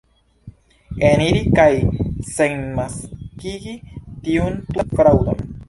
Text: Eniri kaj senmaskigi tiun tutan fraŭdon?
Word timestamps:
Eniri 1.09 1.41
kaj 1.59 1.67
senmaskigi 2.31 3.77
tiun 4.25 4.61
tutan 4.73 4.93
fraŭdon? 4.99 5.49